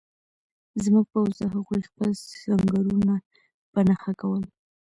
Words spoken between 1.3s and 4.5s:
د هغوی خپل سنګرونه په نښه کول